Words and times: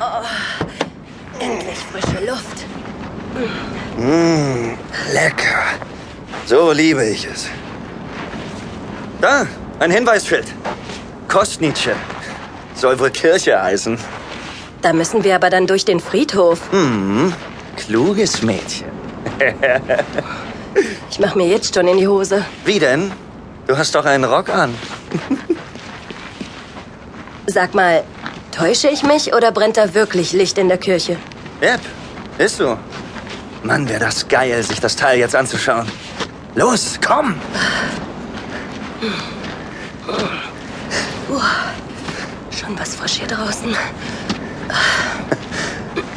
Oh, 0.00 0.24
endlich 1.38 1.78
frische 1.78 2.24
Luft. 2.24 2.64
Mmh, 3.98 4.74
lecker. 5.12 5.62
So 6.46 6.72
liebe 6.72 7.04
ich 7.04 7.26
es. 7.26 7.48
Da, 9.20 9.46
ein 9.78 9.90
Hinweisschild. 9.90 10.46
Kostnitsche. 11.28 11.94
Soll 12.74 12.98
wohl 12.98 13.10
Kirche 13.10 13.62
heißen. 13.62 13.98
Da 14.80 14.94
müssen 14.94 15.22
wir 15.22 15.34
aber 15.34 15.50
dann 15.50 15.66
durch 15.66 15.84
den 15.84 16.00
Friedhof. 16.00 16.60
Hm, 16.70 17.34
kluges 17.76 18.40
Mädchen. 18.40 18.88
ich 21.10 21.20
mach 21.20 21.34
mir 21.34 21.46
jetzt 21.46 21.74
schon 21.74 21.86
in 21.86 21.98
die 21.98 22.08
Hose. 22.08 22.42
Wie 22.64 22.78
denn? 22.78 23.12
Du 23.66 23.76
hast 23.76 23.94
doch 23.94 24.06
einen 24.06 24.24
Rock 24.24 24.48
an. 24.48 24.74
Sag 27.46 27.74
mal, 27.74 28.02
täusche 28.50 28.88
ich 28.88 29.02
mich 29.02 29.34
oder 29.34 29.52
brennt 29.52 29.76
da 29.76 29.94
wirklich 29.94 30.32
Licht 30.32 30.58
in 30.58 30.68
der 30.68 30.78
Kirche? 30.78 31.16
Yep, 31.62 31.80
ist 32.38 32.56
so. 32.56 32.78
Mann, 33.62 33.88
wäre 33.88 34.00
das 34.00 34.26
geil, 34.28 34.62
sich 34.62 34.80
das 34.80 34.96
Teil 34.96 35.18
jetzt 35.18 35.36
anzuschauen. 35.36 35.86
Los, 36.54 36.98
komm! 37.04 37.34
Uh, 41.28 41.40
schon 42.50 42.78
was 42.78 42.94
frisch 42.96 43.18
hier 43.18 43.28
draußen. 43.28 43.74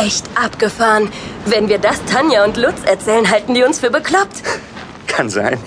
Echt 0.00 0.24
abgefahren. 0.34 1.10
Wenn 1.46 1.68
wir 1.68 1.78
das 1.78 2.04
Tanja 2.04 2.44
und 2.44 2.56
Lutz 2.56 2.82
erzählen, 2.84 3.30
halten 3.30 3.54
die 3.54 3.62
uns 3.62 3.80
für 3.80 3.90
bekloppt. 3.90 4.42
Kann 5.06 5.28
sein. 5.28 5.58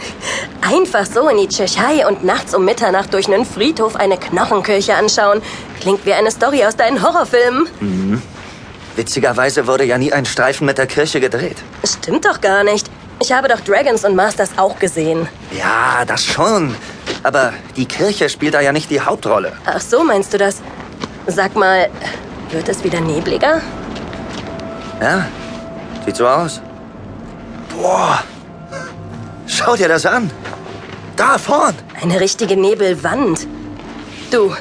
Einfach 0.62 1.06
so 1.06 1.30
in 1.30 1.38
die 1.38 1.48
Tschechei 1.48 2.08
und 2.08 2.24
nachts 2.24 2.56
um 2.56 2.66
Mitternacht 2.66 3.14
durch 3.14 3.28
einen 3.28 3.46
Friedhof 3.46 3.96
eine 3.96 4.18
Knochenkirche 4.18 4.96
anschauen. 4.96 5.42
Klingt 5.80 6.06
wie 6.06 6.14
eine 6.14 6.32
Story 6.32 6.66
aus 6.66 6.76
deinen 6.76 7.04
Horrorfilmen. 7.04 7.68
Mhm. 7.80 8.22
Witzigerweise 8.96 9.68
wurde 9.68 9.84
ja 9.84 9.98
nie 9.98 10.12
ein 10.14 10.26
Streifen 10.26 10.66
mit 10.66 10.78
der 10.78 10.88
Kirche 10.88 11.20
gedreht. 11.20 11.58
Stimmt 11.84 12.26
doch 12.26 12.42
gar 12.42 12.64
nicht. 12.64 12.90
Ich 13.22 13.32
habe 13.32 13.48
doch 13.48 13.60
Dragons 13.60 14.04
und 14.04 14.16
Masters 14.16 14.52
auch 14.58 14.80
gesehen. 14.80 15.28
Ja, 15.52 16.04
das 16.06 16.26
schon. 16.26 16.76
Aber 17.24 17.54
die 17.76 17.86
Kirche 17.86 18.30
spielt 18.30 18.54
da 18.56 18.62
ja 18.62 18.72
nicht 18.72 18.90
die 18.90 19.02
Hauptrolle. 19.02 19.54
Ach 19.66 19.82
so, 19.82 20.04
meinst 20.04 20.34
du 20.34 20.38
das? 20.38 20.62
Sag 21.28 21.56
mal, 21.56 21.90
wird 22.52 22.68
es 22.70 22.84
wieder 22.84 23.02
nebliger? 23.02 23.62
Ja, 25.02 25.26
sieht 26.06 26.16
so 26.16 26.28
aus. 26.28 26.62
Boah, 27.70 28.24
schau 29.48 29.76
dir 29.76 29.88
das 29.88 30.06
an. 30.06 30.32
Da 31.16 31.38
vorn. 31.38 31.76
Eine 32.02 32.20
richtige 32.20 32.58
Nebelwand. 32.58 33.48
Du, 34.32 34.56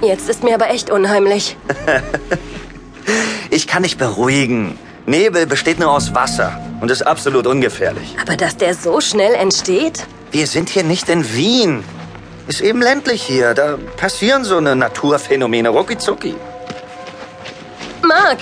jetzt 0.00 0.28
ist 0.28 0.42
mir 0.42 0.54
aber 0.54 0.70
echt 0.70 0.90
unheimlich. 0.90 1.56
ich 3.50 3.66
kann 3.66 3.82
dich 3.82 3.96
beruhigen. 3.98 4.78
Nebel 5.06 5.46
besteht 5.46 5.78
nur 5.78 5.90
aus 5.90 6.14
Wasser 6.14 6.60
und 6.80 6.90
ist 6.90 7.02
absolut 7.02 7.46
ungefährlich. 7.46 8.16
Aber 8.20 8.36
dass 8.36 8.56
der 8.56 8.74
so 8.74 9.00
schnell 9.00 9.34
entsteht? 9.34 10.04
Wir 10.30 10.46
sind 10.46 10.68
hier 10.68 10.84
nicht 10.84 11.08
in 11.08 11.34
Wien. 11.34 11.84
Ist 12.46 12.60
eben 12.60 12.80
ländlich 12.80 13.22
hier. 13.22 13.54
Da 13.54 13.76
passieren 13.96 14.44
so 14.44 14.56
eine 14.56 14.76
Naturphänomene 14.76 15.68
rucki 15.68 15.96
Mark! 18.02 18.38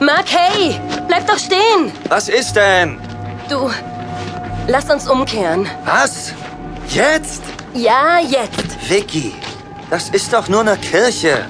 Mark, 0.00 0.26
hey! 0.28 0.78
Bleib 1.08 1.26
doch 1.26 1.38
stehen! 1.38 1.90
Was 2.08 2.28
ist 2.28 2.54
denn? 2.54 2.98
Du, 3.48 3.70
lass 4.68 4.90
uns 4.90 5.08
umkehren. 5.08 5.66
Was? 5.84 6.32
Jetzt? 6.88 7.42
Ja, 7.72 8.18
jetzt. 8.18 8.76
Vicky, 8.88 9.34
das 9.90 10.10
ist 10.10 10.32
doch 10.32 10.48
nur 10.48 10.60
eine 10.60 10.76
Kirche. 10.76 11.46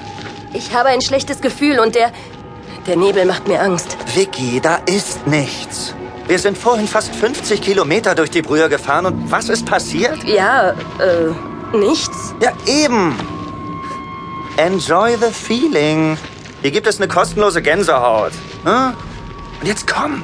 Ich 0.53 0.73
habe 0.73 0.89
ein 0.89 1.01
schlechtes 1.01 1.41
Gefühl 1.41 1.79
und 1.79 1.95
der... 1.95 2.11
Der 2.85 2.95
Nebel 2.95 3.25
macht 3.25 3.47
mir 3.49 3.61
Angst. 3.61 3.97
Vicky, 4.15 4.61
da 4.61 4.79
ist 4.85 5.27
nichts. 5.27 5.93
Wir 6.27 6.39
sind 6.39 6.57
vorhin 6.57 6.87
fast 6.87 7.13
50 7.13 7.61
Kilometer 7.61 8.15
durch 8.15 8.31
die 8.31 8.41
Brühe 8.41 8.69
gefahren 8.69 9.07
und 9.07 9.29
was 9.31 9.49
ist 9.49 9.65
passiert? 9.65 10.23
Ja, 10.23 10.69
äh, 10.71 11.75
nichts. 11.75 12.33
Ja, 12.41 12.53
eben. 12.65 13.13
Enjoy 14.55 15.17
the 15.17 15.31
feeling. 15.33 16.17
Hier 16.61 16.71
gibt 16.71 16.87
es 16.87 16.97
eine 16.97 17.07
kostenlose 17.07 17.61
Gänsehaut. 17.61 18.31
Hm? 18.63 18.93
Und 19.61 19.67
jetzt 19.67 19.87
komm. 19.87 20.23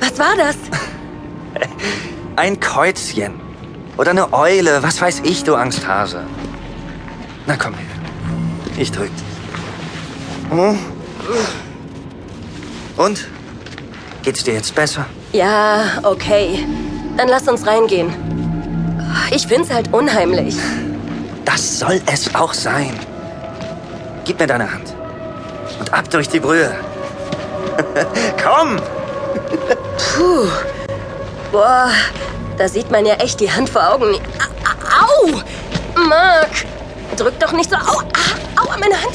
Was 0.00 0.18
war 0.18 0.36
das? 0.36 0.56
Ein 2.36 2.58
Kreuzchen. 2.60 3.40
Oder 3.96 4.12
eine 4.12 4.32
Eule. 4.32 4.82
Was 4.82 5.00
weiß 5.00 5.22
ich, 5.24 5.42
du 5.42 5.56
Angsthase. 5.56 6.24
Na 7.46 7.56
komm 7.56 7.74
her. 7.74 7.86
Ich 8.76 8.92
drück. 8.92 9.10
Hm? 10.50 10.78
Und? 12.96 13.26
Geht's 14.22 14.44
dir 14.44 14.54
jetzt 14.54 14.74
besser? 14.74 15.06
Ja, 15.32 16.00
okay. 16.04 16.64
Dann 17.16 17.28
lass 17.28 17.48
uns 17.48 17.66
reingehen. 17.66 18.14
Ich 19.32 19.46
find's 19.46 19.70
halt 19.70 19.92
unheimlich. 19.92 20.56
Das 21.44 21.80
soll 21.80 22.00
es 22.06 22.34
auch 22.34 22.54
sein. 22.54 22.92
Gib 24.28 24.38
mir 24.38 24.46
deine 24.46 24.70
Hand. 24.70 24.94
Und 25.80 25.90
ab 25.90 26.10
durch 26.10 26.28
die 26.28 26.38
Brühe. 26.38 26.70
Komm! 28.44 28.76
Puh. 29.96 30.46
Boah, 31.50 31.88
da 32.58 32.68
sieht 32.68 32.90
man 32.90 33.06
ja 33.06 33.14
echt 33.14 33.40
die 33.40 33.50
Hand 33.50 33.70
vor 33.70 33.94
Augen. 33.94 34.20
Au! 35.00 35.40
Mark! 35.98 36.50
Drück 37.16 37.40
doch 37.40 37.52
nicht 37.52 37.70
so. 37.70 37.76
Au! 37.76 38.02
Au, 38.60 38.68
an 38.68 38.80
meine 38.80 38.96
Hand! 38.96 39.14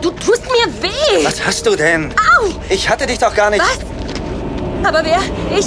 Du 0.00 0.12
tust 0.12 0.44
mir 0.44 0.82
weh! 0.84 1.24
Was 1.24 1.44
hast 1.44 1.66
du 1.66 1.74
denn? 1.74 2.14
Au! 2.40 2.46
Ich 2.68 2.88
hatte 2.88 3.06
dich 3.06 3.18
doch 3.18 3.34
gar 3.34 3.50
nicht. 3.50 3.60
Was? 3.60 4.88
Aber 4.88 5.04
wer? 5.04 5.18
Ich? 5.50 5.66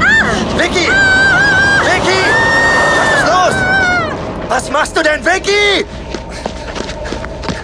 Ah! 0.00 0.60
Vicky! 0.60 0.90
Ah! 0.90 1.82
Vicky! 1.84 2.24
Was 2.98 3.20
ist 3.20 3.28
los? 3.28 3.62
Was 4.48 4.70
machst 4.72 4.96
du 4.96 5.04
denn, 5.04 5.24
Vicky? 5.24 5.86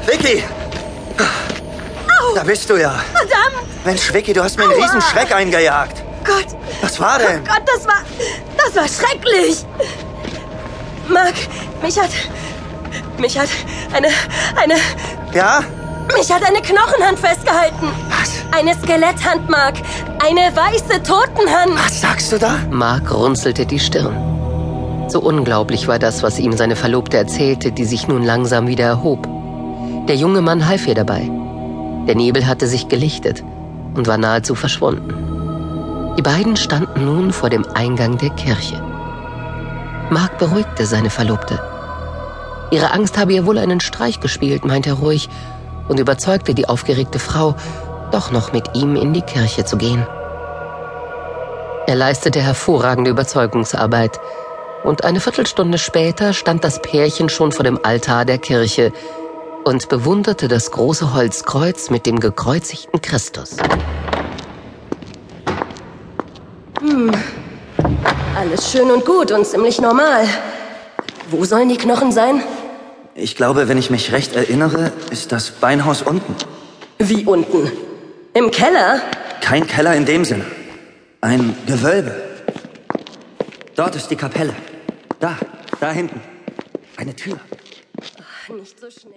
Vicky! 0.07 0.45
Au! 1.19 2.35
Da 2.35 2.43
bist 2.43 2.69
du 2.69 2.77
ja. 2.77 2.95
Verdammt! 3.13 3.67
Mensch, 3.85 4.13
Vicky, 4.13 4.33
du 4.33 4.43
hast 4.43 4.57
mir 4.59 4.65
einen 4.65 4.81
riesen 4.81 5.01
Schreck 5.01 5.35
eingejagt. 5.35 6.03
Gott! 6.25 6.47
Was 6.81 7.01
war 7.01 7.19
denn? 7.19 7.41
Oh 7.43 7.53
Gott, 7.53 7.63
das 7.67 7.87
war... 7.87 8.03
Das 8.57 8.77
war 8.77 8.89
schrecklich! 8.89 9.65
Mark, 11.09 11.35
mich 11.83 11.99
hat... 11.99 12.11
Mich 13.19 13.39
hat 13.39 13.49
eine... 13.93 14.09
Eine... 14.57 14.75
Ja? 15.33 15.63
Mich 16.15 16.31
hat 16.31 16.45
eine 16.45 16.61
Knochenhand 16.61 17.19
festgehalten. 17.19 17.89
Was? 18.11 18.31
Eine 18.57 18.75
Skeletthand, 18.75 19.49
Mark. 19.49 19.77
Eine 20.25 20.55
weiße 20.55 21.03
Totenhand. 21.03 21.75
Was 21.77 22.01
sagst 22.01 22.33
du 22.33 22.39
da? 22.39 22.59
Mark 22.71 23.13
runzelte 23.13 23.67
die 23.67 23.81
Stirn. 23.81 24.15
So 25.09 25.21
unglaublich 25.21 25.89
war 25.89 25.99
das, 25.99 26.23
was 26.23 26.39
ihm 26.39 26.57
seine 26.57 26.77
Verlobte 26.77 27.17
erzählte, 27.17 27.73
die 27.73 27.85
sich 27.85 28.09
nun 28.09 28.23
langsam 28.23 28.67
wieder 28.67 28.85
erhob. 28.85 29.29
Der 30.09 30.17
junge 30.17 30.43
Mann 30.43 30.69
half 30.69 30.87
ihr 30.87 30.95
dabei. 30.95 31.31
Der 32.07 32.15
Nebel 32.15 32.47
hatte 32.47 32.67
sich 32.67 32.89
gelichtet 32.89 33.43
und 33.95 34.07
war 34.07 34.19
nahezu 34.19 34.55
verschwunden. 34.55 36.15
Die 36.19 36.23
beiden 36.23 36.57
standen 36.57 37.07
nun 37.07 37.33
vor 37.33 37.49
dem 37.49 37.65
Eingang 37.73 38.19
der 38.19 38.29
Kirche. 38.31 38.83
Mark 40.11 40.37
beruhigte 40.37 40.85
seine 40.85 41.09
Verlobte. 41.09 41.59
Ihre 42.71 42.93
Angst 42.93 43.17
habe 43.17 43.33
ihr 43.33 43.47
wohl 43.47 43.57
einen 43.57 43.81
Streich 43.81 44.21
gespielt, 44.21 44.67
meinte 44.67 44.91
er 44.91 44.97
ruhig 44.97 45.31
und 45.89 45.99
überzeugte 45.99 46.55
die 46.55 46.69
aufgeregte 46.69 47.19
Frau, 47.19 47.55
doch 48.13 48.31
noch 48.31 48.53
mit 48.53 48.77
ihm 48.77 48.97
in 48.97 49.15
die 49.15 49.23
Kirche 49.23 49.65
zu 49.65 49.79
gehen. 49.79 50.07
Er 51.87 51.95
leistete 51.95 52.43
hervorragende 52.43 53.11
Überzeugungsarbeit, 53.11 54.21
und 54.85 55.05
eine 55.05 55.21
Viertelstunde 55.21 55.79
später 55.79 56.35
stand 56.35 56.63
das 56.63 56.83
Pärchen 56.83 57.31
schon 57.31 57.53
vor 57.53 57.65
dem 57.65 57.79
Altar 57.83 58.27
der 58.27 58.37
Kirche 58.37 58.93
und 59.65 59.89
bewunderte 59.89 60.49
das 60.49 60.71
große 60.71 61.15
Holzkreuz 61.15 61.91
mit 61.91 62.07
dem 62.07 62.21
gekreuzigten 62.21 63.01
Christus. 63.01 63.57
Hm. 66.81 67.11
Alles 68.37 68.71
schön 68.71 68.91
und 68.91 69.05
gut 69.05 69.33
und 69.33 69.47
ziemlich 69.47 69.81
normal. 69.81 70.27
Wo 71.31 71.45
sollen 71.45 71.69
die 71.69 71.77
Knochen 71.77 72.13
sein? 72.13 72.43
Ich 73.15 73.37
glaube, 73.37 73.69
wenn 73.69 73.79
ich 73.79 73.91
mich 73.91 74.13
recht 74.13 74.35
erinnere, 74.35 74.93
ist 75.11 75.33
das 75.33 75.51
Beinhaus 75.51 76.03
unten. 76.03 76.35
Wie 76.99 77.25
unten? 77.25 77.71
Im 78.35 78.51
Keller? 78.51 79.01
Kein 79.41 79.67
Keller 79.67 79.95
in 79.95 80.05
dem 80.05 80.25
Sinne. 80.25 80.45
Ein 81.21 81.57
Gewölbe. 81.67 82.15
Dort 83.77 83.97
ist 83.97 84.09
die 84.09 84.17
Kapelle. 84.17 84.55
Da, 85.21 85.37
da 85.81 85.91
hinten. 85.91 86.21
Eine 86.97 87.15
Tür. 87.15 87.39
Ach, 88.01 88.55
nicht 88.55 88.79
so 88.79 88.91
schnell. 88.91 89.13